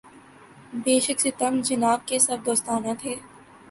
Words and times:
بے 0.83 0.95
شک 1.05 1.17
ستم 1.25 1.53
جناب 1.67 1.99
کے 2.07 2.19
سب 2.27 2.37
دوستانہ 2.45 2.93
تھے 3.01 3.15